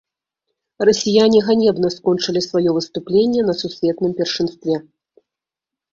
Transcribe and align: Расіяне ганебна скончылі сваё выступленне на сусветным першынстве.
Расіяне 0.87 1.41
ганебна 1.49 1.91
скончылі 1.97 2.41
сваё 2.47 2.69
выступленне 2.79 3.41
на 3.51 3.59
сусветным 3.63 4.11
першынстве. 4.21 4.75